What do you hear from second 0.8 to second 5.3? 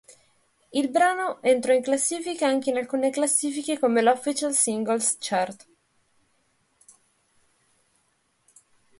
brano entrò in classifica anche in alcune classifiche come l'Official Singles